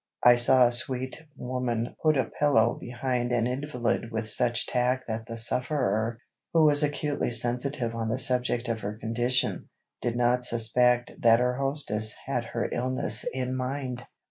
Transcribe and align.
I 0.23 0.35
saw 0.35 0.65
a 0.65 0.71
sweet 0.71 1.23
woman 1.37 1.95
put 2.01 2.17
a 2.17 2.23
pillow 2.23 2.73
behind 2.73 3.31
an 3.31 3.45
invalid 3.45 4.11
with 4.11 4.27
such 4.27 4.65
tact 4.65 5.03
that 5.07 5.27
the 5.27 5.37
sufferer, 5.37 6.17
who 6.53 6.63
was 6.65 6.81
acutely 6.81 7.29
sensitive 7.29 7.93
on 7.93 8.09
the 8.09 8.17
subject 8.17 8.67
of 8.67 8.79
her 8.79 8.97
condition, 8.97 9.69
did 10.01 10.15
not 10.15 10.43
suspect 10.43 11.11
that 11.19 11.39
her 11.39 11.55
hostess 11.55 12.15
had 12.25 12.45
her 12.45 12.67
illness 12.71 13.25
in 13.31 13.55
mind. 13.55 14.07